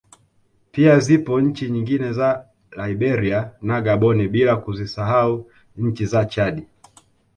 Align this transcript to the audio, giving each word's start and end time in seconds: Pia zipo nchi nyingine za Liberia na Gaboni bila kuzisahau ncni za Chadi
Pia 0.71 0.99
zipo 0.99 1.41
nchi 1.41 1.69
nyingine 1.69 2.13
za 2.13 2.45
Liberia 2.71 3.51
na 3.61 3.81
Gaboni 3.81 4.27
bila 4.27 4.55
kuzisahau 4.55 5.51
ncni 5.77 6.05
za 6.05 6.25
Chadi 6.25 6.67